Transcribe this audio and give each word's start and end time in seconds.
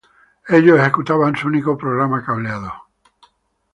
Ellos 0.47 0.79
ejecutaban 0.79 1.35
un 1.43 1.47
único 1.47 1.77
programa 1.77 2.25
cableado. 2.25 2.73